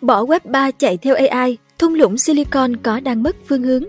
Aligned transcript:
Bỏ 0.00 0.24
web 0.24 0.40
3 0.44 0.70
chạy 0.70 0.96
theo 0.96 1.14
AI, 1.14 1.56
thung 1.78 1.94
lũng 1.94 2.18
Silicon 2.18 2.76
có 2.76 3.00
đang 3.00 3.22
mất 3.22 3.36
phương 3.46 3.62
hướng. 3.62 3.84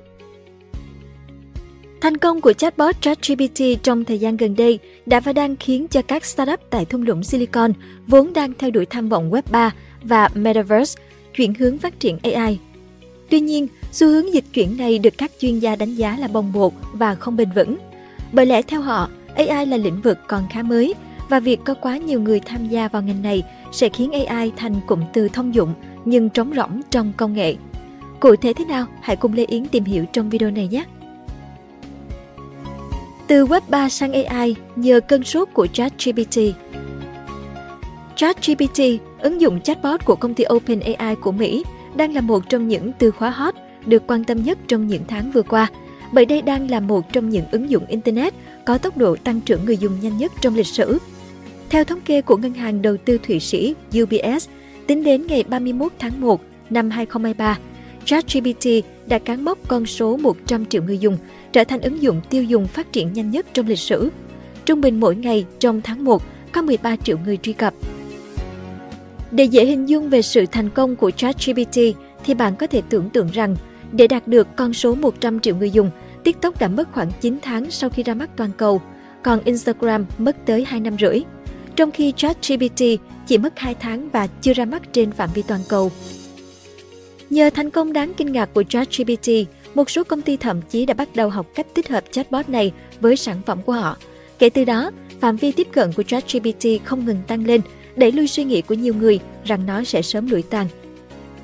Thành 2.01 2.17
công 2.17 2.41
của 2.41 2.53
chatbot 2.53 3.01
ChatGPT 3.01 3.83
trong 3.83 4.05
thời 4.05 4.19
gian 4.19 4.37
gần 4.37 4.55
đây 4.55 4.79
đã 5.05 5.19
và 5.19 5.33
đang 5.33 5.55
khiến 5.55 5.87
cho 5.87 6.01
các 6.01 6.25
startup 6.25 6.59
tại 6.69 6.85
thung 6.85 7.01
lũng 7.01 7.23
Silicon 7.23 7.73
vốn 8.07 8.33
đang 8.33 8.53
theo 8.59 8.71
đuổi 8.71 8.85
tham 8.85 9.09
vọng 9.09 9.31
Web 9.31 9.41
3 9.51 9.73
và 10.03 10.29
Metaverse 10.33 11.01
chuyển 11.35 11.53
hướng 11.53 11.77
phát 11.77 11.99
triển 11.99 12.17
AI. 12.23 12.59
Tuy 13.29 13.39
nhiên, 13.39 13.67
xu 13.91 14.07
hướng 14.07 14.33
dịch 14.33 14.45
chuyển 14.53 14.77
này 14.77 14.99
được 14.99 15.13
các 15.17 15.31
chuyên 15.39 15.59
gia 15.59 15.75
đánh 15.75 15.95
giá 15.95 16.17
là 16.19 16.27
bồng 16.27 16.53
bột 16.53 16.73
và 16.93 17.15
không 17.15 17.37
bền 17.37 17.49
vững. 17.55 17.77
Bởi 18.31 18.45
lẽ 18.45 18.61
theo 18.61 18.81
họ, 18.81 19.09
AI 19.35 19.65
là 19.65 19.77
lĩnh 19.77 20.01
vực 20.01 20.17
còn 20.27 20.43
khá 20.51 20.63
mới 20.63 20.93
và 21.29 21.39
việc 21.39 21.59
có 21.63 21.73
quá 21.73 21.97
nhiều 21.97 22.21
người 22.21 22.39
tham 22.39 22.69
gia 22.69 22.87
vào 22.87 23.01
ngành 23.01 23.21
này 23.21 23.43
sẽ 23.71 23.89
khiến 23.89 24.11
AI 24.11 24.51
thành 24.57 24.75
cụm 24.87 25.03
từ 25.13 25.27
thông 25.27 25.55
dụng 25.55 25.73
nhưng 26.09 26.29
trống 26.29 26.53
rỗng 26.55 26.81
trong 26.89 27.13
công 27.17 27.33
nghệ. 27.33 27.55
Cụ 28.19 28.35
thể 28.35 28.53
thế 28.53 28.65
nào? 28.65 28.85
Hãy 29.01 29.15
cùng 29.15 29.33
Lê 29.33 29.45
Yến 29.45 29.65
tìm 29.65 29.83
hiểu 29.83 30.05
trong 30.13 30.29
video 30.29 30.51
này 30.51 30.67
nhé! 30.67 30.83
Từ 33.27 33.45
Web 33.45 33.61
3 33.69 33.89
sang 33.89 34.13
AI 34.25 34.55
nhờ 34.75 34.99
cân 34.99 35.23
sốt 35.23 35.49
của 35.53 35.67
ChatGPT. 35.67 36.37
ChatGPT, 38.15 38.81
ứng 39.19 39.41
dụng 39.41 39.61
chatbot 39.61 40.05
của 40.05 40.15
công 40.15 40.33
ty 40.33 40.43
OpenAI 40.53 41.15
của 41.15 41.31
Mỹ, 41.31 41.63
đang 41.95 42.13
là 42.13 42.21
một 42.21 42.49
trong 42.49 42.67
những 42.67 42.91
từ 42.99 43.11
khóa 43.11 43.29
hot 43.29 43.55
được 43.85 44.03
quan 44.07 44.23
tâm 44.23 44.43
nhất 44.43 44.57
trong 44.67 44.87
những 44.87 45.03
tháng 45.07 45.31
vừa 45.31 45.41
qua, 45.41 45.67
bởi 46.11 46.25
đây 46.25 46.41
đang 46.41 46.71
là 46.71 46.79
một 46.79 47.13
trong 47.13 47.29
những 47.29 47.45
ứng 47.51 47.69
dụng 47.69 47.85
Internet 47.85 48.33
có 48.65 48.77
tốc 48.77 48.97
độ 48.97 49.15
tăng 49.15 49.41
trưởng 49.41 49.65
người 49.65 49.77
dùng 49.77 49.99
nhanh 50.01 50.17
nhất 50.17 50.31
trong 50.41 50.55
lịch 50.55 50.67
sử. 50.67 50.97
Theo 51.69 51.83
thống 51.83 52.01
kê 52.01 52.21
của 52.21 52.37
Ngân 52.37 52.53
hàng 52.53 52.81
Đầu 52.81 52.97
tư 53.05 53.17
Thụy 53.17 53.39
Sĩ 53.39 53.75
UBS, 54.01 54.49
tính 54.87 55.03
đến 55.03 55.27
ngày 55.27 55.43
31 55.47 55.91
tháng 55.99 56.21
1 56.21 56.41
năm 56.69 56.89
2023, 56.89 57.57
ChatGPT 58.05 58.67
đã 59.07 59.19
cán 59.19 59.45
mốc 59.45 59.57
con 59.67 59.85
số 59.85 60.17
100 60.17 60.65
triệu 60.65 60.83
người 60.83 60.97
dùng, 60.97 61.17
trở 61.51 61.63
thành 61.63 61.81
ứng 61.81 62.01
dụng 62.01 62.21
tiêu 62.29 62.43
dùng 62.43 62.67
phát 62.67 62.91
triển 62.91 63.13
nhanh 63.13 63.31
nhất 63.31 63.45
trong 63.53 63.67
lịch 63.67 63.79
sử. 63.79 64.09
Trung 64.65 64.81
bình 64.81 64.99
mỗi 64.99 65.15
ngày 65.15 65.45
trong 65.59 65.81
tháng 65.81 66.03
1 66.03 66.23
có 66.51 66.61
13 66.61 66.95
triệu 66.95 67.17
người 67.25 67.37
truy 67.37 67.53
cập. 67.53 67.73
Để 69.31 69.43
dễ 69.43 69.65
hình 69.65 69.89
dung 69.89 70.09
về 70.09 70.21
sự 70.21 70.45
thành 70.51 70.69
công 70.69 70.95
của 70.95 71.11
ChatGPT 71.11 71.77
thì 72.25 72.33
bạn 72.33 72.55
có 72.55 72.67
thể 72.67 72.81
tưởng 72.89 73.09
tượng 73.09 73.27
rằng 73.33 73.55
để 73.91 74.07
đạt 74.07 74.27
được 74.27 74.47
con 74.55 74.73
số 74.73 74.95
100 74.95 75.39
triệu 75.39 75.55
người 75.55 75.71
dùng, 75.71 75.91
TikTok 76.23 76.59
đã 76.59 76.67
mất 76.67 76.91
khoảng 76.91 77.11
9 77.21 77.37
tháng 77.41 77.71
sau 77.71 77.89
khi 77.89 78.03
ra 78.03 78.13
mắt 78.13 78.29
toàn 78.37 78.49
cầu, 78.57 78.81
còn 79.23 79.39
Instagram 79.43 80.05
mất 80.17 80.35
tới 80.45 80.65
2 80.67 80.79
năm 80.79 80.95
rưỡi. 80.99 81.21
Trong 81.77 81.91
khi 81.91 82.13
ChatGPT 82.17 82.81
chỉ 83.27 83.37
mất 83.37 83.59
2 83.59 83.75
tháng 83.79 84.09
và 84.09 84.27
chưa 84.41 84.53
ra 84.53 84.65
mắt 84.65 84.81
trên 84.93 85.11
phạm 85.11 85.29
vi 85.33 85.41
toàn 85.41 85.61
cầu. 85.69 85.91
Nhờ 87.29 87.49
thành 87.49 87.69
công 87.69 87.93
đáng 87.93 88.13
kinh 88.17 88.31
ngạc 88.31 88.49
của 88.53 88.63
ChatGPT, 88.63 89.29
một 89.75 89.89
số 89.89 90.03
công 90.03 90.21
ty 90.21 90.37
thậm 90.37 90.61
chí 90.61 90.85
đã 90.85 90.93
bắt 90.93 91.09
đầu 91.15 91.29
học 91.29 91.47
cách 91.55 91.67
tích 91.73 91.89
hợp 91.89 92.03
chatbot 92.11 92.49
này 92.49 92.71
với 92.99 93.15
sản 93.15 93.41
phẩm 93.45 93.61
của 93.61 93.73
họ. 93.73 93.97
Kể 94.39 94.49
từ 94.49 94.65
đó, 94.65 94.91
phạm 95.19 95.37
vi 95.37 95.51
tiếp 95.51 95.67
cận 95.71 95.93
của 95.93 96.03
ChatGPT 96.03 96.65
không 96.85 97.05
ngừng 97.05 97.21
tăng 97.27 97.45
lên, 97.45 97.61
đẩy 97.95 98.11
lui 98.11 98.27
suy 98.27 98.43
nghĩ 98.43 98.61
của 98.61 98.75
nhiều 98.75 98.93
người 98.93 99.19
rằng 99.45 99.65
nó 99.65 99.83
sẽ 99.83 100.01
sớm 100.01 100.29
lụi 100.29 100.41
tàn. 100.41 100.67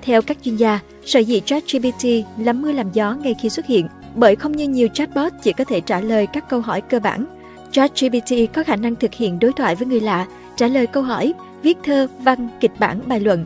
Theo 0.02 0.22
các 0.22 0.38
chuyên 0.44 0.56
gia, 0.56 0.80
sở 1.06 1.20
dĩ 1.20 1.42
ChatGPT 1.45 2.06
lắm 2.38 2.62
mưa 2.62 2.72
làm 2.72 2.92
gió 2.94 3.14
ngay 3.14 3.36
khi 3.42 3.50
xuất 3.50 3.66
hiện, 3.66 3.88
bởi 4.16 4.36
không 4.36 4.52
như 4.52 4.68
nhiều 4.68 4.88
chatbot 4.94 5.34
chỉ 5.44 5.53
có 5.53 5.64
thể 5.64 5.81
trả 5.81 6.02
lời 6.02 6.28
các 6.34 6.50
câu 6.50 6.62
hỏi 6.62 6.81
cơ 6.81 7.00
bản. 7.00 7.42
ChatGPT 7.73 8.53
có 8.53 8.63
khả 8.63 8.75
năng 8.75 8.95
thực 8.95 9.13
hiện 9.13 9.39
đối 9.39 9.53
thoại 9.53 9.75
với 9.75 9.88
người 9.88 9.99
lạ, 9.99 10.27
trả 10.55 10.67
lời 10.67 10.88
câu 10.88 11.03
hỏi, 11.03 11.33
viết 11.61 11.77
thơ, 11.83 12.07
văn, 12.19 12.49
kịch 12.59 12.71
bản, 12.79 12.99
bài 13.05 13.19
luận. 13.19 13.45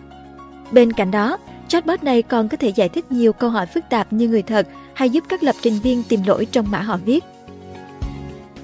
Bên 0.72 0.94
cạnh 0.94 1.12
đó, 1.12 1.38
chatbot 1.68 2.04
này 2.04 2.22
còn 2.22 2.50
có 2.50 2.58
thể 2.58 2.70
giải 2.70 2.90
thích 2.90 3.12
nhiều 3.12 3.34
câu 3.34 3.50
hỏi 3.50 3.66
phức 3.66 3.84
tạp 3.90 4.14
như 4.14 4.28
người 4.28 4.42
thật 4.42 4.68
hay 4.94 5.10
giúp 5.10 5.24
các 5.30 5.44
lập 5.44 5.56
trình 5.62 5.80
viên 5.84 6.04
tìm 6.04 6.20
lỗi 6.26 6.48
trong 6.52 6.72
mã 6.72 6.80
họ 6.80 6.98
viết. 7.06 7.24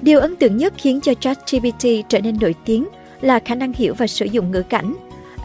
Điều 0.02 0.19
ấn 0.19 0.35
tượng 0.35 0.57
nhất 0.57 0.73
khiến 0.78 1.02
cho 1.02 1.13
ChatGPT 1.13 1.88
trở 2.09 2.19
nên 2.19 2.38
nổi 2.41 2.56
tiếng 2.66 2.88
là 3.22 3.40
khả 3.40 3.56
năng 3.56 3.73
hiểu 3.73 3.94
và 3.97 4.07
sử 4.07 4.25
dụng 4.25 4.52
ngữ 4.52 4.62
cảnh. 4.62 4.94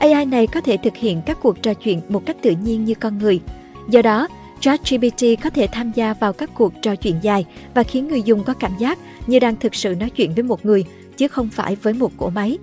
AI 0.00 0.24
này 0.24 0.46
có 0.46 0.60
thể 0.60 0.76
thực 0.76 0.96
hiện 0.96 1.22
các 1.26 1.38
cuộc 1.42 1.62
trò 1.62 1.74
chuyện 1.74 2.00
một 2.08 2.26
cách 2.26 2.36
tự 2.42 2.50
nhiên 2.50 2.84
như 2.84 2.94
con 2.94 3.18
người. 3.18 3.40
Do 3.88 4.02
đó, 4.02 4.28
ChatGPT 4.60 5.24
có 5.42 5.50
thể 5.50 5.69
tham 5.72 5.92
gia 5.94 6.14
vào 6.14 6.32
các 6.32 6.50
cuộc 6.54 6.72
trò 6.82 6.96
chuyện 6.96 7.14
dài 7.22 7.44
và 7.74 7.82
khiến 7.82 8.08
người 8.08 8.22
dùng 8.22 8.44
có 8.44 8.54
cảm 8.54 8.72
giác 8.78 8.98
như 9.26 9.38
đang 9.38 9.56
thực 9.56 9.74
sự 9.74 9.94
nói 9.94 10.10
chuyện 10.10 10.34
với 10.34 10.42
một 10.42 10.64
người, 10.64 10.84
chứ 11.16 11.28
không 11.28 11.48
phải 11.48 11.76
với 11.76 11.92
một 11.92 12.12
cỗ 12.16 12.30
máy. 12.30 12.58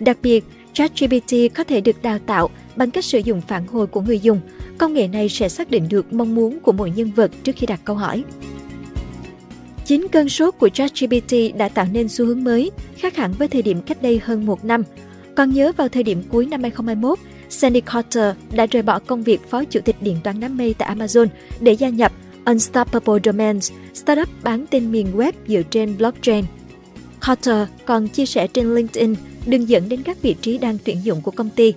Đặc 0.00 0.18
biệt, 0.22 0.44
ChatGPT 0.72 1.34
có 1.54 1.64
thể 1.64 1.80
được 1.80 2.02
đào 2.02 2.18
tạo 2.18 2.50
bằng 2.76 2.90
cách 2.90 3.04
sử 3.04 3.18
dụng 3.18 3.40
phản 3.40 3.66
hồi 3.66 3.86
của 3.86 4.00
người 4.00 4.18
dùng. 4.18 4.40
Công 4.78 4.94
nghệ 4.94 5.08
này 5.08 5.28
sẽ 5.28 5.48
xác 5.48 5.70
định 5.70 5.86
được 5.90 6.12
mong 6.12 6.34
muốn 6.34 6.60
của 6.60 6.72
mỗi 6.72 6.90
nhân 6.90 7.10
vật 7.10 7.30
trước 7.42 7.52
khi 7.56 7.66
đặt 7.66 7.80
câu 7.84 7.96
hỏi. 7.96 8.24
Chính 9.84 10.08
cơn 10.08 10.28
sốt 10.28 10.54
của 10.58 10.68
ChatGPT 10.68 11.34
đã 11.56 11.68
tạo 11.68 11.86
nên 11.92 12.08
xu 12.08 12.26
hướng 12.26 12.44
mới, 12.44 12.70
khác 12.96 13.16
hẳn 13.16 13.32
với 13.32 13.48
thời 13.48 13.62
điểm 13.62 13.82
cách 13.82 14.02
đây 14.02 14.20
hơn 14.24 14.46
một 14.46 14.64
năm. 14.64 14.82
Còn 15.34 15.50
nhớ 15.50 15.72
vào 15.76 15.88
thời 15.88 16.02
điểm 16.02 16.22
cuối 16.28 16.46
năm 16.46 16.62
2021, 16.62 17.18
Sandy 17.54 17.80
Carter 17.80 18.36
đã 18.52 18.66
rời 18.66 18.82
bỏ 18.82 18.98
công 18.98 19.22
việc 19.22 19.50
phó 19.50 19.64
chủ 19.64 19.80
tịch 19.84 19.96
điện 20.00 20.16
toán 20.24 20.40
đám 20.40 20.56
mây 20.56 20.74
tại 20.78 20.96
Amazon 20.96 21.26
để 21.60 21.72
gia 21.72 21.88
nhập 21.88 22.12
Unstoppable 22.46 23.20
Domains, 23.24 23.72
startup 23.94 24.28
bán 24.42 24.64
tên 24.70 24.92
miền 24.92 25.06
web 25.16 25.32
dựa 25.46 25.62
trên 25.70 25.96
blockchain. 25.98 26.44
Carter 27.20 27.68
còn 27.84 28.08
chia 28.08 28.26
sẻ 28.26 28.46
trên 28.46 28.74
LinkedIn 28.74 29.14
đường 29.46 29.68
dẫn 29.68 29.88
đến 29.88 30.02
các 30.02 30.22
vị 30.22 30.36
trí 30.40 30.58
đang 30.58 30.78
tuyển 30.84 31.04
dụng 31.04 31.20
của 31.20 31.30
công 31.30 31.50
ty. 31.50 31.74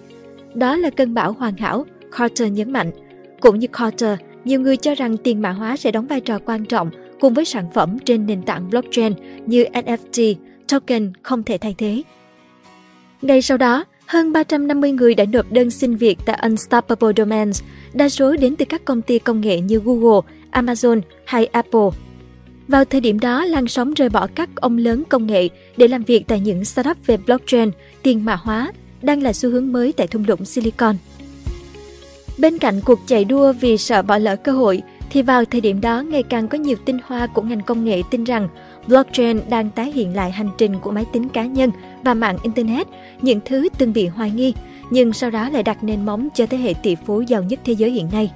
Đó 0.53 0.75
là 0.75 0.89
cơn 0.89 1.13
bão 1.13 1.31
hoàn 1.31 1.57
hảo, 1.57 1.85
Carter 2.17 2.51
nhấn 2.51 2.73
mạnh. 2.73 2.91
Cũng 3.39 3.59
như 3.59 3.67
Carter, 3.67 4.19
nhiều 4.45 4.61
người 4.61 4.77
cho 4.77 4.95
rằng 4.95 5.17
tiền 5.17 5.41
mã 5.41 5.51
hóa 5.51 5.77
sẽ 5.77 5.91
đóng 5.91 6.07
vai 6.07 6.21
trò 6.21 6.39
quan 6.45 6.65
trọng 6.65 6.89
cùng 7.19 7.33
với 7.33 7.45
sản 7.45 7.65
phẩm 7.73 7.99
trên 8.05 8.25
nền 8.25 8.41
tảng 8.43 8.69
blockchain 8.69 9.13
như 9.45 9.65
NFT, 9.73 10.35
token 10.67 11.13
không 11.23 11.43
thể 11.43 11.57
thay 11.57 11.75
thế. 11.77 12.01
Ngay 13.21 13.41
sau 13.41 13.57
đó, 13.57 13.85
hơn 14.07 14.33
350 14.33 14.91
người 14.91 15.15
đã 15.15 15.25
nộp 15.25 15.51
đơn 15.51 15.71
xin 15.71 15.95
việc 15.95 16.17
tại 16.25 16.39
Unstoppable 16.43 17.13
Domains, 17.17 17.61
đa 17.93 18.09
số 18.09 18.35
đến 18.35 18.55
từ 18.55 18.65
các 18.65 18.85
công 18.85 19.01
ty 19.01 19.19
công 19.19 19.41
nghệ 19.41 19.59
như 19.59 19.81
Google, 19.85 20.19
Amazon 20.51 21.01
hay 21.25 21.45
Apple. 21.45 21.89
Vào 22.67 22.85
thời 22.85 23.01
điểm 23.01 23.19
đó, 23.19 23.45
làn 23.45 23.67
sóng 23.67 23.93
rời 23.93 24.09
bỏ 24.09 24.27
các 24.35 24.49
ông 24.55 24.77
lớn 24.77 25.03
công 25.09 25.27
nghệ 25.27 25.49
để 25.77 25.87
làm 25.87 26.03
việc 26.03 26.23
tại 26.27 26.39
những 26.39 26.65
startup 26.65 26.97
về 27.05 27.17
blockchain, 27.17 27.71
tiền 28.03 28.25
mã 28.25 28.35
hóa, 28.35 28.71
đang 29.01 29.23
là 29.23 29.33
xu 29.33 29.49
hướng 29.49 29.71
mới 29.71 29.91
tại 29.91 30.07
thung 30.07 30.25
lũng 30.27 30.45
Silicon. 30.45 30.95
Bên 32.37 32.57
cạnh 32.57 32.81
cuộc 32.85 32.99
chạy 33.05 33.25
đua 33.25 33.53
vì 33.53 33.77
sợ 33.77 34.01
bỏ 34.01 34.17
lỡ 34.17 34.35
cơ 34.35 34.51
hội, 34.51 34.81
thì 35.09 35.21
vào 35.21 35.45
thời 35.45 35.61
điểm 35.61 35.81
đó 35.81 36.01
ngày 36.01 36.23
càng 36.23 36.47
có 36.47 36.57
nhiều 36.57 36.77
tinh 36.85 36.97
hoa 37.05 37.27
của 37.27 37.41
ngành 37.41 37.61
công 37.61 37.85
nghệ 37.85 38.01
tin 38.11 38.23
rằng 38.23 38.47
blockchain 38.87 39.39
đang 39.49 39.69
tái 39.69 39.91
hiện 39.91 40.15
lại 40.15 40.31
hành 40.31 40.49
trình 40.57 40.79
của 40.79 40.91
máy 40.91 41.05
tính 41.13 41.29
cá 41.29 41.45
nhân 41.45 41.71
và 42.03 42.13
mạng 42.13 42.37
internet, 42.43 42.87
những 43.21 43.39
thứ 43.45 43.67
từng 43.77 43.93
bị 43.93 44.07
hoài 44.07 44.31
nghi, 44.31 44.53
nhưng 44.89 45.13
sau 45.13 45.29
đó 45.29 45.49
lại 45.49 45.63
đặt 45.63 45.83
nền 45.83 46.05
móng 46.05 46.27
cho 46.33 46.45
thế 46.45 46.57
hệ 46.57 46.73
tỷ 46.83 46.95
phú 46.95 47.21
giàu 47.21 47.43
nhất 47.43 47.59
thế 47.65 47.73
giới 47.73 47.91
hiện 47.91 48.09
nay. 48.11 48.31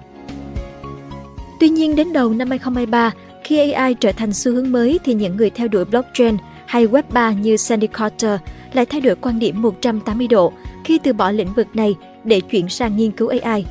Tuy 1.60 1.70
nhiên 1.70 1.96
đến 1.96 2.14
đầu 2.14 2.34
năm 2.34 2.50
2023, 2.50 3.12
khi 3.44 3.72
AI 3.72 3.94
trở 3.94 4.12
thành 4.12 4.34
xu 4.34 4.52
hướng 4.52 4.72
mới 4.72 5.00
thì 5.04 5.14
những 5.14 5.38
người 5.38 5.50
theo 5.50 5.68
đuổi 5.68 5.86
blockchain 5.86 6.38
hay 6.66 6.88
Web 6.88 7.04
3 7.12 7.32
như 7.32 7.58
Sandy 7.58 7.88
Carter 7.88 8.40
lại 8.74 8.86
thay 8.86 9.02
đổi 9.02 9.16
quan 9.16 9.40
điểm 9.40 9.62
180 9.62 10.28
độ 10.28 10.54
khi 10.84 11.00
từ 11.04 11.14
bỏ 11.14 11.32
lĩnh 11.32 11.54
vực 11.54 11.68
này 11.74 11.96
để 12.24 12.42
chuyển 12.42 12.70
sang 12.70 12.98
nghiên 12.98 13.12
cứu 13.12 13.32
AI. 13.42 13.66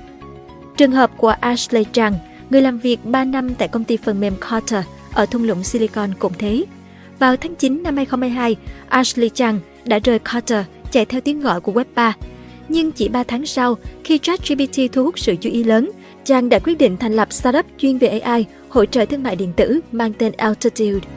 Trường 0.76 0.92
hợp 0.92 1.10
của 1.16 1.34
Ashley 1.40 1.84
Chang, 1.92 2.12
người 2.50 2.62
làm 2.62 2.78
việc 2.78 3.04
3 3.04 3.24
năm 3.24 3.54
tại 3.54 3.68
công 3.68 3.84
ty 3.84 3.96
phần 3.96 4.20
mềm 4.20 4.34
Carter 4.50 4.84
ở 5.12 5.26
thung 5.26 5.44
lũng 5.44 5.64
Silicon 5.64 6.10
cũng 6.18 6.32
thế. 6.38 6.64
Vào 7.18 7.36
tháng 7.36 7.54
9 7.54 7.82
năm 7.82 7.96
2022, 7.96 8.56
Ashley 8.88 9.28
Chang 9.28 9.60
đã 9.84 9.98
rời 9.98 10.18
Carter 10.18 10.64
chạy 10.90 11.04
theo 11.04 11.20
tiếng 11.20 11.40
gọi 11.40 11.60
của 11.60 11.72
Web 11.72 11.84
3. 11.94 12.16
Nhưng 12.68 12.92
chỉ 12.92 13.08
3 13.08 13.22
tháng 13.22 13.46
sau, 13.46 13.76
khi 14.04 14.18
ChatGPT 14.18 14.92
thu 14.92 15.04
hút 15.04 15.18
sự 15.18 15.36
chú 15.40 15.50
ý 15.50 15.64
lớn, 15.64 15.90
Chang 16.24 16.48
đã 16.48 16.58
quyết 16.58 16.78
định 16.78 16.96
thành 16.96 17.12
lập 17.12 17.32
startup 17.32 17.66
chuyên 17.78 17.98
về 17.98 18.18
AI, 18.18 18.46
hỗ 18.68 18.84
trợ 18.84 19.04
thương 19.04 19.22
mại 19.22 19.36
điện 19.36 19.52
tử 19.56 19.80
mang 19.92 20.12
tên 20.18 20.32
Altitude. 20.32 21.08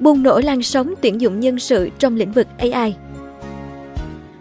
Bùng 0.00 0.22
nổ 0.22 0.40
lan 0.40 0.62
sóng 0.62 0.94
tuyển 1.00 1.20
dụng 1.20 1.40
nhân 1.40 1.58
sự 1.58 1.88
trong 1.98 2.16
lĩnh 2.16 2.32
vực 2.32 2.46
AI 2.58 2.94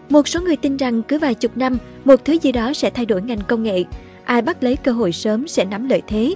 Một 0.09 0.27
số 0.27 0.41
người 0.41 0.55
tin 0.55 0.77
rằng 0.77 1.03
cứ 1.03 1.19
vài 1.19 1.33
chục 1.33 1.57
năm, 1.57 1.77
một 2.05 2.25
thứ 2.25 2.37
gì 2.41 2.51
đó 2.51 2.73
sẽ 2.73 2.89
thay 2.89 3.05
đổi 3.05 3.21
ngành 3.21 3.41
công 3.47 3.63
nghệ. 3.63 3.83
Ai 4.27 4.41
bắt 4.41 4.63
lấy 4.63 4.75
cơ 4.75 4.91
hội 4.91 5.11
sớm 5.11 5.47
sẽ 5.47 5.65
nắm 5.65 5.89
lợi 5.89 6.01
thế. 6.07 6.33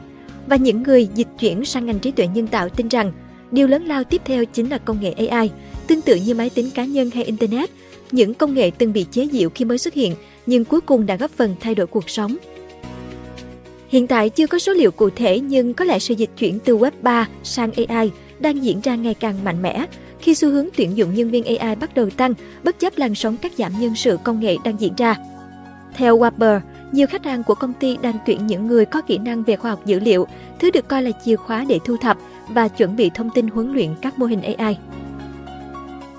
Và 0.48 0.56
những 0.56 0.84
người 0.84 1.08
dịch 1.16 1.28
chuyển 1.40 1.66
sang 1.66 1.86
ngành 1.86 2.00
trí 2.00 2.12
tuệ 2.12 2.28
nhân 2.28 2.48
tạo 2.48 2.70
tin 2.70 2.88
rằng 2.88 3.12
điều 3.52 3.68
lớn 3.68 3.86
lao 3.86 4.04
tiếp 4.04 4.22
theo 4.26 4.46
chính 4.46 4.70
là 4.70 4.78
công 4.78 5.02
nghệ 5.02 5.12
AI, 5.12 5.50
tương 5.88 6.02
tự 6.02 6.16
như 6.16 6.34
máy 6.34 6.50
tính 6.50 6.70
cá 6.76 6.86
nhân 6.86 7.10
hay 7.10 7.24
Internet. 7.24 7.70
Những 8.12 8.34
công 8.34 8.54
nghệ 8.54 8.72
từng 8.78 8.94
bị 8.94 9.06
chế 9.12 9.28
giễu 9.32 9.50
khi 9.50 9.66
mới 9.66 9.78
xuất 9.78 9.94
hiện, 9.94 10.16
nhưng 10.46 10.66
cuối 10.66 10.82
cùng 10.82 11.06
đã 11.06 11.16
góp 11.16 11.32
phần 11.32 11.56
thay 11.60 11.76
đổi 11.76 11.88
cuộc 11.88 12.10
sống. 12.10 12.38
Hiện 13.90 14.08
tại 14.08 14.30
chưa 14.30 14.48
có 14.48 14.60
số 14.60 14.74
liệu 14.74 14.92
cụ 14.92 15.10
thể 15.10 15.40
nhưng 15.40 15.74
có 15.74 15.86
lẽ 15.86 16.00
sự 16.00 16.14
dịch 16.14 16.30
chuyển 16.38 16.60
từ 16.60 16.78
Web 16.78 16.92
3 17.02 17.28
sang 17.44 17.72
AI 17.88 18.12
đang 18.40 18.64
diễn 18.64 18.82
ra 18.82 18.96
ngày 18.96 19.14
càng 19.14 19.44
mạnh 19.44 19.62
mẽ 19.62 19.86
khi 20.20 20.36
xu 20.36 20.50
hướng 20.50 20.68
tuyển 20.78 20.98
dụng 20.98 21.14
nhân 21.14 21.32
viên 21.32 21.58
AI 21.58 21.76
bắt 21.76 21.96
đầu 21.96 22.10
tăng 22.10 22.34
bất 22.64 22.80
chấp 22.80 22.98
làn 22.98 23.16
sóng 23.16 23.38
cắt 23.38 23.52
giảm 23.58 23.72
nhân 23.80 23.96
sự 23.96 24.18
công 24.24 24.40
nghệ 24.40 24.58
đang 24.64 24.80
diễn 24.80 24.94
ra. 24.98 25.16
Theo 25.96 26.20
Wapper, 26.20 26.60
nhiều 26.92 27.08
khách 27.08 27.26
hàng 27.26 27.44
của 27.44 27.56
công 27.56 27.74
ty 27.74 27.98
đang 28.02 28.18
tuyển 28.26 28.48
những 28.48 28.68
người 28.68 28.86
có 28.86 29.02
kỹ 29.02 29.18
năng 29.18 29.44
về 29.44 29.56
khoa 29.56 29.72
học 29.72 29.86
dữ 29.86 30.00
liệu, 30.00 30.28
thứ 30.60 30.72
được 30.72 30.88
coi 30.88 31.04
là 31.04 31.12
chìa 31.26 31.36
khóa 31.36 31.66
để 31.68 31.80
thu 31.86 31.98
thập 31.98 32.18
và 32.48 32.68
chuẩn 32.68 32.96
bị 32.96 33.12
thông 33.14 33.30
tin 33.30 33.48
huấn 33.48 33.74
luyện 33.74 33.90
các 34.02 34.20
mô 34.20 34.26
hình 34.26 34.42
AI. 34.42 34.78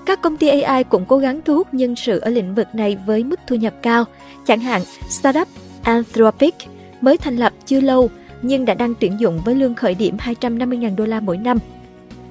Các 0.05 0.21
công 0.21 0.37
ty 0.37 0.47
AI 0.47 0.83
cũng 0.83 1.05
cố 1.05 1.17
gắng 1.17 1.41
thu 1.45 1.55
hút 1.55 1.73
nhân 1.73 1.95
sự 1.95 2.19
ở 2.19 2.29
lĩnh 2.29 2.55
vực 2.55 2.67
này 2.73 2.97
với 3.05 3.23
mức 3.23 3.39
thu 3.47 3.55
nhập 3.55 3.73
cao. 3.81 4.05
Chẳng 4.45 4.59
hạn, 4.59 4.81
startup 5.09 5.47
Anthropic 5.83 6.55
mới 7.01 7.17
thành 7.17 7.37
lập 7.37 7.53
chưa 7.65 7.81
lâu 7.81 8.09
nhưng 8.41 8.65
đã 8.65 8.73
đang 8.73 8.93
tuyển 8.99 9.19
dụng 9.19 9.41
với 9.45 9.55
lương 9.55 9.75
khởi 9.75 9.95
điểm 9.95 10.17
250.000 10.17 10.95
đô 10.95 11.05
la 11.05 11.19
mỗi 11.19 11.37
năm. 11.37 11.57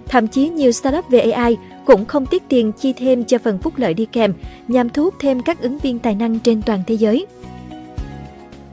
Thậm 0.09 0.29
chí 0.29 0.49
nhiều 0.49 0.73
startup 0.73 1.09
về 1.11 1.21
AI 1.21 1.57
cũng 1.87 2.05
không 2.05 2.27
tiết 2.27 2.43
tiền 2.49 2.73
chi 2.73 2.93
thêm 2.93 3.25
cho 3.25 3.39
phần 3.39 3.59
phúc 3.59 3.73
lợi 3.77 3.95
đi 3.95 4.07
kèm 4.07 4.35
nhằm 4.69 4.89
thu 4.89 5.05
hút 5.05 5.15
thêm 5.21 5.43
các 5.43 5.61
ứng 5.61 5.79
viên 5.79 5.99
tài 5.99 6.15
năng 6.15 6.39
trên 6.39 6.63
toàn 6.63 6.83
thế 6.87 6.95
giới. 6.95 7.27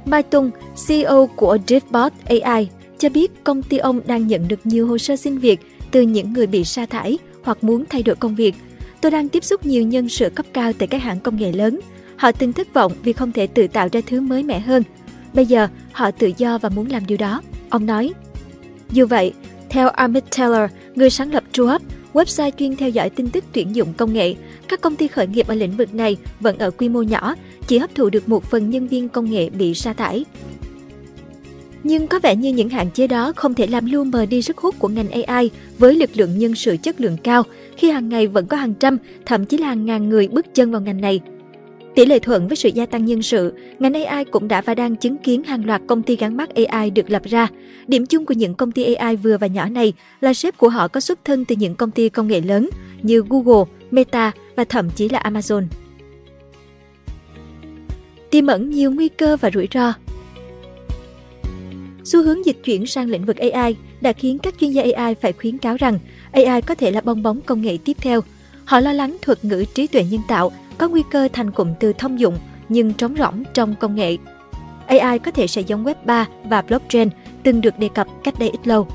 Mai 0.10 0.24
Tùng, 0.24 0.52
CEO 0.88 1.30
của 1.36 1.58
Driftbot 1.68 2.10
AI, 2.26 2.70
cho 2.98 3.10
biết 3.10 3.44
công 3.44 3.64
ty 3.64 3.78
ông 3.78 4.02
đang 4.08 4.28
nhận 4.28 4.48
được 4.48 4.60
nhiều 4.64 4.88
hồ 4.88 4.98
sơ 4.98 5.16
xin 5.16 5.38
việc 5.38 5.60
từ 5.92 6.02
những 6.02 6.34
người 6.34 6.48
bị 6.48 6.64
sa 6.64 6.86
thải 6.86 7.18
hoặc 7.44 7.64
muốn 7.64 7.86
thay 7.90 8.04
đổi 8.04 8.16
công 8.16 8.36
việc. 8.36 8.56
Tôi 9.02 9.12
đang 9.12 9.30
tiếp 9.30 9.44
xúc 9.44 9.66
nhiều 9.66 9.84
nhân 9.84 10.10
sự 10.10 10.30
cấp 10.30 10.46
cao 10.54 10.74
tại 10.74 10.88
các 10.88 11.02
hãng 11.02 11.20
công 11.20 11.38
nghệ 11.38 11.52
lớn. 11.52 11.80
Họ 12.16 12.32
từng 12.32 12.54
thất 12.54 12.74
vọng 12.74 12.92
vì 13.04 13.14
không 13.14 13.32
thể 13.32 13.48
tự 13.48 13.68
tạo 13.68 13.88
ra 13.92 14.02
thứ 14.08 14.22
mới 14.22 14.44
mẻ 14.44 14.60
hơn. 14.60 14.84
Bây 15.34 15.46
giờ, 15.46 15.68
họ 15.92 16.12
tự 16.12 16.32
do 16.38 16.58
và 16.58 16.70
muốn 16.70 16.90
làm 16.90 17.06
điều 17.06 17.18
đó. 17.18 17.42
Ông 17.70 17.86
nói. 17.86 18.14
Dù 18.92 19.06
vậy, 19.06 19.34
theo 19.70 19.90
Amit 19.90 20.24
Taylor, 20.38 20.72
người 20.96 21.10
sáng 21.10 21.34
lập 21.34 21.44
TrueUp, 21.54 21.82
website 22.14 22.52
chuyên 22.58 22.76
theo 22.76 22.90
dõi 22.90 23.10
tin 23.10 23.30
tức 23.30 23.44
tuyển 23.54 23.76
dụng 23.76 23.94
công 23.98 24.14
nghệ, 24.14 24.36
các 24.68 24.82
công 24.82 24.96
ty 24.96 25.08
khởi 25.08 25.28
nghiệp 25.28 25.48
ở 25.48 25.56
lĩnh 25.56 25.78
vực 25.78 25.94
này 25.94 26.18
vẫn 26.40 26.58
ở 26.58 26.72
quy 26.72 26.90
mô 26.90 27.02
nhỏ, 27.02 27.36
chỉ 27.68 27.78
hấp 27.78 27.96
thụ 27.96 28.10
được 28.10 28.30
một 28.30 28.44
phần 28.44 28.70
nhân 28.70 28.88
viên 28.88 29.10
công 29.10 29.32
nghệ 29.32 29.50
bị 29.50 29.74
sa 29.74 29.94
thải. 29.94 30.26
Nhưng 31.84 32.08
có 32.08 32.20
vẻ 32.20 32.36
như 32.36 32.54
những 32.54 32.70
hạn 32.70 32.92
chế 32.92 33.08
đó 33.08 33.34
không 33.36 33.54
thể 33.54 33.68
làm 33.68 33.86
lu 33.86 34.04
mờ 34.04 34.26
đi 34.26 34.42
sức 34.42 34.58
hút 34.58 34.76
của 34.80 34.88
ngành 34.88 35.24
AI 35.24 35.50
với 35.78 35.96
lực 35.96 36.10
lượng 36.14 36.38
nhân 36.38 36.56
sự 36.56 36.78
chất 36.84 37.02
lượng 37.02 37.18
cao, 37.24 37.44
khi 37.78 37.92
hàng 37.92 38.10
ngày 38.10 38.28
vẫn 38.28 38.48
có 38.48 38.58
hàng 38.58 38.74
trăm, 38.74 38.98
thậm 39.26 39.46
chí 39.46 39.58
là 39.58 39.68
hàng 39.68 39.86
ngàn 39.86 40.10
người 40.10 40.28
bước 40.28 40.46
chân 40.54 40.72
vào 40.72 40.82
ngành 40.82 41.02
này. 41.02 41.22
Tỷ 42.00 42.06
lệ 42.06 42.20
thuận 42.20 42.48
với 42.48 42.56
sự 42.58 42.70
gia 42.70 42.86
tăng 42.86 43.06
nhân 43.06 43.22
sự, 43.22 43.54
ngành 43.80 43.94
AI 43.94 44.26
cũng 44.26 44.48
đã 44.48 44.62
và 44.62 44.76
đang 44.76 44.96
chứng 44.96 45.18
kiến 45.18 45.44
hàng 45.44 45.66
loạt 45.66 45.82
công 45.88 46.04
ty 46.04 46.16
gắn 46.16 46.38
mắt 46.38 46.50
AI 46.56 46.90
được 46.90 47.10
lập 47.10 47.22
ra. 47.24 47.48
Điểm 47.88 48.06
chung 48.06 48.26
của 48.26 48.34
những 48.34 48.54
công 48.54 48.72
ty 48.72 48.94
AI 48.94 49.16
vừa 49.16 49.38
và 49.38 49.48
nhỏ 49.48 49.70
này 49.70 49.94
là 50.22 50.34
sếp 50.34 50.58
của 50.58 50.70
họ 50.70 50.88
có 50.88 51.00
xuất 51.00 51.26
thân 51.26 51.46
từ 51.46 51.56
những 51.56 51.76
công 51.76 51.92
ty 51.92 52.10
công 52.10 52.28
nghệ 52.28 52.42
lớn 52.42 52.70
như 53.02 53.24
Google, 53.30 53.64
Meta 53.92 54.32
và 54.56 54.64
thậm 54.64 54.90
chí 54.90 55.10
là 55.10 55.20
Amazon. 55.20 55.66
Tiềm 58.30 58.48
ẩn 58.48 58.70
nhiều 58.70 58.92
nguy 58.92 59.10
cơ 59.10 59.38
và 59.38 59.52
rủi 59.54 59.68
ro 59.74 59.94
Xu 62.04 62.24
hướng 62.24 62.46
dịch 62.46 62.58
chuyển 62.64 62.86
sang 62.86 63.10
lĩnh 63.10 63.26
vực 63.26 63.38
AI 63.38 63.76
đã 64.02 64.14
khiến 64.14 64.40
các 64.40 64.56
chuyên 64.60 64.72
gia 64.72 64.84
AI 64.96 65.16
phải 65.16 65.34
khuyến 65.34 65.58
cáo 65.58 65.76
rằng 65.80 66.00
AI 66.32 66.62
có 66.62 66.76
thể 66.76 66.92
là 66.92 67.02
bong 67.02 67.24
bóng 67.24 67.42
công 67.42 67.62
nghệ 67.62 67.78
tiếp 67.86 67.98
theo. 68.02 68.22
Họ 68.66 68.80
lo 68.80 68.94
lắng 68.94 69.18
thuật 69.22 69.46
ngữ 69.46 69.66
trí 69.74 69.88
tuệ 69.88 70.04
nhân 70.04 70.22
tạo 70.28 70.52
có 70.80 70.88
nguy 70.88 71.04
cơ 71.12 71.28
thành 71.34 71.52
cụm 71.52 71.74
từ 71.80 71.94
thông 71.94 72.20
dụng 72.20 72.38
nhưng 72.70 72.94
trống 72.94 73.16
rỗng 73.18 73.44
trong 73.54 73.76
công 73.80 73.96
nghệ. 73.96 74.18
AI 74.88 75.20
có 75.20 75.32
thể 75.32 75.48
sẽ 75.48 75.62
giống 75.62 75.86
Web 75.86 75.96
3 76.06 76.28
và 76.44 76.62
blockchain 76.62 77.10
từng 77.44 77.62
được 77.62 77.80
đề 77.80 77.90
cập 77.96 78.08
cách 78.24 78.40
đây 78.40 78.50
ít 78.50 78.68
lâu. 78.68 78.88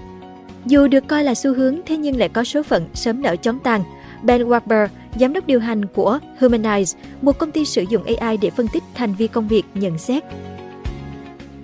Dù 0.67 0.89
được 0.89 1.07
coi 1.07 1.25
là 1.25 1.35
xu 1.35 1.55
hướng 1.55 1.81
thế 1.87 1.97
nhưng 1.97 2.17
lại 2.17 2.29
có 2.29 2.45
số 2.45 2.63
phận 2.63 2.89
sớm 2.95 3.23
nở 3.23 3.37
chóng 3.37 3.59
tàn. 3.59 3.83
Ben 4.23 4.43
Warber, 4.43 4.89
giám 5.21 5.33
đốc 5.33 5.47
điều 5.47 5.61
hành 5.61 5.87
của 5.87 6.19
Humanize, 6.41 6.97
một 7.23 7.39
công 7.39 7.51
ty 7.51 7.65
sử 7.65 7.85
dụng 7.89 8.05
AI 8.19 8.37
để 8.37 8.51
phân 8.51 8.69
tích 8.69 8.83
hành 8.95 9.15
vi 9.15 9.27
công 9.27 9.49
việc, 9.49 9.63
nhận 9.75 9.99
xét. 9.99 10.25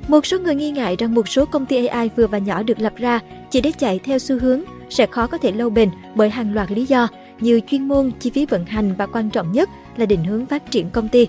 Một 0.08 0.26
số 0.26 0.38
người 0.38 0.54
nghi 0.54 0.70
ngại 0.70 0.96
rằng 0.98 1.14
một 1.14 1.28
số 1.28 1.44
công 1.44 1.66
ty 1.66 1.86
AI 1.86 2.10
vừa 2.16 2.26
và 2.26 2.38
nhỏ 2.38 2.62
được 2.62 2.80
lập 2.80 2.92
ra 2.96 3.20
chỉ 3.50 3.60
để 3.60 3.72
chạy 3.72 3.98
theo 3.98 4.18
xu 4.18 4.38
hướng 4.38 4.60
sẽ 4.90 5.06
khó 5.06 5.26
có 5.26 5.38
thể 5.38 5.52
lâu 5.52 5.70
bền 5.70 5.90
bởi 6.14 6.30
hàng 6.30 6.54
loạt 6.54 6.70
lý 6.70 6.84
do 6.84 7.08
như 7.40 7.60
chuyên 7.70 7.88
môn, 7.88 8.10
chi 8.20 8.30
phí 8.30 8.46
vận 8.46 8.64
hành 8.64 8.94
và 8.98 9.06
quan 9.06 9.30
trọng 9.30 9.52
nhất 9.52 9.68
là 9.96 10.06
định 10.06 10.24
hướng 10.24 10.46
phát 10.46 10.70
triển 10.70 10.90
công 10.90 11.08
ty. 11.08 11.28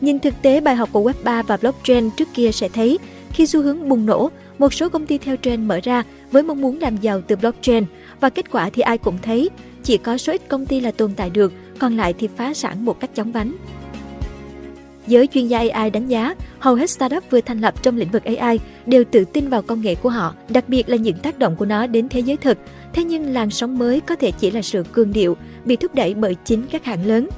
Nhìn 0.00 0.18
thực 0.18 0.34
tế 0.42 0.60
bài 0.60 0.76
học 0.76 0.88
của 0.92 1.02
Web 1.02 1.14
3 1.24 1.42
và 1.42 1.56
blockchain 1.56 2.10
trước 2.10 2.28
kia 2.34 2.52
sẽ 2.52 2.68
thấy 2.68 2.98
khi 3.32 3.46
xu 3.46 3.62
hướng 3.62 3.88
bùng 3.88 4.06
nổ, 4.06 4.30
một 4.58 4.74
số 4.74 4.88
công 4.88 5.06
ty 5.06 5.18
theo 5.18 5.36
trend 5.36 5.66
mở 5.66 5.80
ra 5.82 6.02
với 6.32 6.42
mong 6.42 6.60
muốn 6.60 6.78
làm 6.78 6.96
giàu 6.96 7.20
từ 7.20 7.36
blockchain 7.36 7.84
và 8.20 8.30
kết 8.30 8.50
quả 8.50 8.70
thì 8.70 8.82
ai 8.82 8.98
cũng 8.98 9.18
thấy 9.22 9.48
chỉ 9.82 9.96
có 9.96 10.18
số 10.18 10.32
ít 10.32 10.42
công 10.48 10.66
ty 10.66 10.80
là 10.80 10.90
tồn 10.90 11.14
tại 11.14 11.30
được, 11.30 11.52
còn 11.78 11.96
lại 11.96 12.14
thì 12.18 12.28
phá 12.36 12.54
sản 12.54 12.84
một 12.84 13.00
cách 13.00 13.10
chóng 13.14 13.32
vánh. 13.32 13.56
Giới 15.10 15.26
chuyên 15.26 15.48
gia 15.48 15.58
AI 15.58 15.90
đánh 15.90 16.08
giá, 16.08 16.34
hầu 16.58 16.74
hết 16.74 16.90
startup 16.90 17.24
vừa 17.30 17.40
thành 17.40 17.60
lập 17.60 17.82
trong 17.82 17.96
lĩnh 17.96 18.10
vực 18.10 18.24
AI 18.24 18.58
đều 18.86 19.04
tự 19.04 19.24
tin 19.24 19.48
vào 19.48 19.62
công 19.62 19.80
nghệ 19.80 19.94
của 19.94 20.08
họ, 20.08 20.34
đặc 20.48 20.68
biệt 20.68 20.88
là 20.88 20.96
những 20.96 21.18
tác 21.18 21.38
động 21.38 21.56
của 21.56 21.64
nó 21.64 21.86
đến 21.86 22.08
thế 22.08 22.20
giới 22.20 22.36
thực. 22.36 22.58
Thế 22.92 23.04
nhưng 23.04 23.32
làn 23.32 23.50
sóng 23.50 23.78
mới 23.78 24.00
có 24.00 24.16
thể 24.16 24.30
chỉ 24.30 24.50
là 24.50 24.62
sự 24.62 24.82
cường 24.92 25.12
điệu, 25.12 25.36
bị 25.64 25.76
thúc 25.76 25.94
đẩy 25.94 26.14
bởi 26.14 26.36
chính 26.44 26.66
các 26.70 26.84
hãng 26.84 27.06
lớn. 27.06 27.28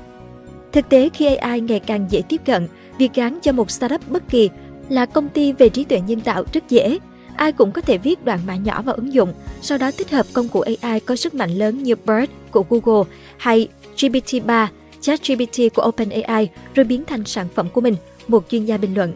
Thực 0.72 0.88
tế 0.88 1.08
khi 1.14 1.34
AI 1.34 1.60
ngày 1.60 1.80
càng 1.80 2.06
dễ 2.10 2.22
tiếp 2.28 2.40
cận, 2.44 2.68
việc 2.98 3.14
gắn 3.14 3.38
cho 3.42 3.52
một 3.52 3.70
startup 3.70 4.10
bất 4.10 4.28
kỳ 4.28 4.50
là 4.88 5.06
công 5.06 5.28
ty 5.28 5.52
về 5.52 5.68
trí 5.68 5.84
tuệ 5.84 6.00
nhân 6.00 6.20
tạo 6.20 6.44
rất 6.52 6.68
dễ. 6.68 6.98
Ai 7.36 7.52
cũng 7.52 7.72
có 7.72 7.80
thể 7.80 7.98
viết 7.98 8.24
đoạn 8.24 8.38
mã 8.46 8.56
nhỏ 8.56 8.82
vào 8.82 8.94
ứng 8.94 9.12
dụng, 9.12 9.32
sau 9.60 9.78
đó 9.78 9.90
tích 9.98 10.10
hợp 10.10 10.26
công 10.32 10.48
cụ 10.48 10.64
AI 10.80 11.00
có 11.00 11.16
sức 11.16 11.34
mạnh 11.34 11.50
lớn 11.50 11.82
như 11.82 11.94
BERT 12.04 12.30
của 12.50 12.64
Google 12.70 13.10
hay 13.36 13.68
GPT-3 13.96 14.66
ChatGPT 15.02 15.74
của 15.74 15.82
OpenAI 15.88 16.48
rồi 16.74 16.84
biến 16.84 17.04
thành 17.04 17.24
sản 17.24 17.46
phẩm 17.54 17.68
của 17.72 17.80
mình, 17.80 17.94
một 18.28 18.44
chuyên 18.50 18.64
gia 18.64 18.76
bình 18.76 18.94
luận. 18.94 19.12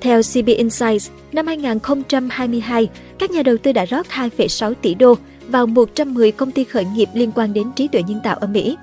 Theo 0.00 0.20
CB 0.22 0.46
Insights, 0.46 1.10
năm 1.32 1.46
2022, 1.46 2.88
các 3.18 3.30
nhà 3.30 3.42
đầu 3.42 3.56
tư 3.62 3.72
đã 3.72 3.84
rót 3.84 4.06
2,6 4.08 4.74
tỷ 4.82 4.94
đô 4.94 5.14
vào 5.48 5.66
110 5.66 6.32
công 6.32 6.50
ty 6.50 6.64
khởi 6.64 6.84
nghiệp 6.84 7.08
liên 7.14 7.32
quan 7.34 7.52
đến 7.52 7.72
trí 7.76 7.88
tuệ 7.88 8.02
nhân 8.02 8.20
tạo 8.24 8.36
ở 8.36 8.46
Mỹ. 8.46 8.76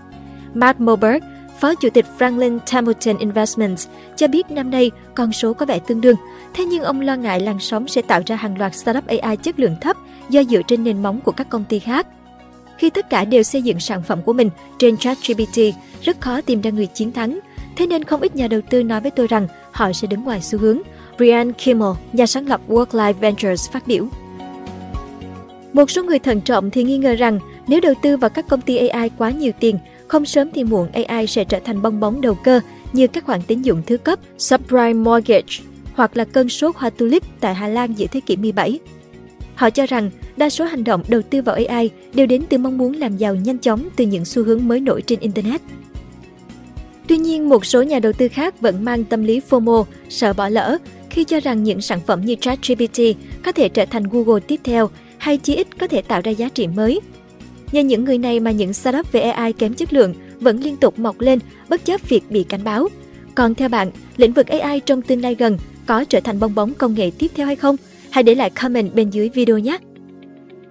Matt 0.53 0.79
Moberg, 0.79 1.23
Phó 1.59 1.75
Chủ 1.75 1.89
tịch 1.89 2.05
Franklin 2.19 2.59
Templeton 2.71 3.17
Investments, 3.17 3.87
cho 4.15 4.27
biết 4.27 4.51
năm 4.51 4.71
nay 4.71 4.91
con 5.15 5.31
số 5.31 5.53
có 5.53 5.65
vẻ 5.65 5.79
tương 5.79 6.01
đương. 6.01 6.15
Thế 6.53 6.65
nhưng 6.65 6.83
ông 6.83 7.01
lo 7.01 7.15
ngại 7.15 7.39
làn 7.39 7.59
sóng 7.59 7.87
sẽ 7.87 8.01
tạo 8.01 8.21
ra 8.25 8.35
hàng 8.35 8.57
loạt 8.57 8.75
startup 8.75 9.07
AI 9.07 9.37
chất 9.37 9.59
lượng 9.59 9.75
thấp 9.81 9.97
do 10.29 10.43
dựa 10.43 10.61
trên 10.67 10.83
nền 10.83 11.03
móng 11.03 11.21
của 11.21 11.31
các 11.31 11.49
công 11.49 11.63
ty 11.63 11.79
khác. 11.79 12.07
Khi 12.79 12.89
tất 12.89 13.09
cả 13.09 13.25
đều 13.25 13.43
xây 13.43 13.61
dựng 13.61 13.79
sản 13.79 14.03
phẩm 14.03 14.21
của 14.21 14.33
mình 14.33 14.49
trên 14.77 14.97
ChatGPT, 14.97 15.59
rất 16.01 16.21
khó 16.21 16.41
tìm 16.41 16.61
ra 16.61 16.71
người 16.71 16.85
chiến 16.85 17.11
thắng. 17.11 17.39
Thế 17.75 17.87
nên 17.87 18.03
không 18.03 18.21
ít 18.21 18.35
nhà 18.35 18.47
đầu 18.47 18.61
tư 18.69 18.83
nói 18.83 19.01
với 19.01 19.11
tôi 19.11 19.27
rằng 19.27 19.47
họ 19.71 19.93
sẽ 19.93 20.07
đứng 20.07 20.23
ngoài 20.23 20.41
xu 20.41 20.59
hướng. 20.59 20.79
Brian 21.17 21.53
Kimmel, 21.53 21.91
nhà 22.13 22.25
sáng 22.25 22.47
lập 22.47 22.61
Work-Life 22.67 23.13
Ventures 23.13 23.69
phát 23.71 23.87
biểu. 23.87 24.07
Một 25.73 25.91
số 25.91 26.03
người 26.03 26.19
thận 26.19 26.41
trọng 26.41 26.69
thì 26.69 26.83
nghi 26.83 26.97
ngờ 26.97 27.15
rằng 27.15 27.39
nếu 27.67 27.79
đầu 27.81 27.93
tư 28.01 28.17
vào 28.17 28.29
các 28.29 28.47
công 28.47 28.61
ty 28.61 28.87
AI 28.87 29.09
quá 29.17 29.31
nhiều 29.31 29.51
tiền, 29.59 29.77
không 30.07 30.25
sớm 30.25 30.49
thì 30.53 30.63
muộn 30.63 30.89
AI 30.91 31.27
sẽ 31.27 31.43
trở 31.43 31.59
thành 31.59 31.81
bong 31.81 31.99
bóng 31.99 32.21
đầu 32.21 32.35
cơ 32.35 32.59
như 32.93 33.07
các 33.07 33.25
khoản 33.25 33.41
tín 33.47 33.61
dụng 33.61 33.81
thứ 33.85 33.97
cấp 33.97 34.19
subprime 34.37 34.93
mortgage 34.93 35.57
hoặc 35.93 36.17
là 36.17 36.25
cơn 36.25 36.49
sốt 36.49 36.75
hoa 36.75 36.89
tulip 36.89 37.23
tại 37.39 37.55
Hà 37.55 37.67
Lan 37.67 37.93
giữa 37.93 38.07
thế 38.11 38.19
kỷ 38.19 38.35
17. 38.35 38.79
Họ 39.55 39.69
cho 39.69 39.85
rằng 39.85 40.09
đa 40.39 40.49
số 40.49 40.65
hành 40.65 40.83
động 40.83 41.03
đầu 41.07 41.21
tư 41.21 41.41
vào 41.41 41.55
AI 41.67 41.89
đều 42.13 42.25
đến 42.25 42.43
từ 42.49 42.57
mong 42.57 42.77
muốn 42.77 42.93
làm 42.93 43.17
giàu 43.17 43.35
nhanh 43.35 43.57
chóng 43.57 43.89
từ 43.95 44.05
những 44.05 44.25
xu 44.25 44.43
hướng 44.43 44.67
mới 44.67 44.79
nổi 44.79 45.01
trên 45.01 45.19
Internet. 45.19 45.61
Tuy 47.07 47.17
nhiên, 47.17 47.49
một 47.49 47.65
số 47.65 47.83
nhà 47.83 47.99
đầu 47.99 48.13
tư 48.13 48.27
khác 48.27 48.61
vẫn 48.61 48.85
mang 48.85 49.03
tâm 49.03 49.23
lý 49.23 49.41
FOMO, 49.49 49.83
sợ 50.09 50.33
bỏ 50.33 50.49
lỡ, 50.49 50.77
khi 51.09 51.23
cho 51.23 51.39
rằng 51.39 51.63
những 51.63 51.81
sản 51.81 51.99
phẩm 52.07 52.21
như 52.25 52.35
ChatGPT 52.35 52.99
có 53.43 53.51
thể 53.51 53.69
trở 53.69 53.85
thành 53.85 54.03
Google 54.03 54.39
tiếp 54.47 54.59
theo 54.63 54.89
hay 55.17 55.37
chí 55.37 55.55
ít 55.55 55.67
có 55.79 55.87
thể 55.87 56.01
tạo 56.01 56.21
ra 56.23 56.31
giá 56.31 56.49
trị 56.49 56.67
mới. 56.67 56.99
Nhờ 57.71 57.81
những 57.81 58.03
người 58.03 58.17
này 58.17 58.39
mà 58.39 58.51
những 58.51 58.73
startup 58.73 59.11
về 59.11 59.21
AI 59.21 59.53
kém 59.53 59.73
chất 59.73 59.93
lượng 59.93 60.13
vẫn 60.39 60.63
liên 60.63 60.77
tục 60.77 60.99
mọc 60.99 61.21
lên 61.21 61.39
bất 61.69 61.85
chấp 61.85 62.09
việc 62.09 62.23
bị 62.29 62.43
cảnh 62.43 62.63
báo. 62.63 62.87
Còn 63.35 63.55
theo 63.55 63.69
bạn, 63.69 63.91
lĩnh 64.17 64.33
vực 64.33 64.47
AI 64.47 64.79
trong 64.79 65.01
tương 65.01 65.21
lai 65.21 65.35
gần 65.35 65.57
có 65.85 66.03
trở 66.03 66.19
thành 66.19 66.39
bong 66.39 66.55
bóng 66.55 66.73
công 66.73 66.93
nghệ 66.93 67.11
tiếp 67.17 67.27
theo 67.35 67.45
hay 67.47 67.55
không? 67.55 67.75
Hãy 68.09 68.23
để 68.23 68.35
lại 68.35 68.49
comment 68.49 68.93
bên 68.95 69.09
dưới 69.09 69.29
video 69.29 69.57
nhé! 69.57 69.77